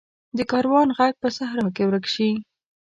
د 0.37 0.39
کاروان 0.51 0.87
ږغ 0.97 1.13
په 1.21 1.27
صحرا 1.37 1.65
کې 1.75 1.83
ورک 1.87 2.05
شي. 2.13 2.29